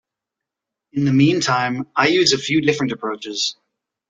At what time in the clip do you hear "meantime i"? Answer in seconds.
1.13-2.07